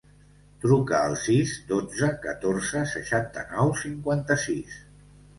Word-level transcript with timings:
Truca 0.61 1.01
al 1.09 1.11
sis, 1.23 1.51
dotze, 1.71 2.07
catorze, 2.23 2.81
seixanta-nou, 2.93 3.69
cinquanta-sis. 3.83 4.79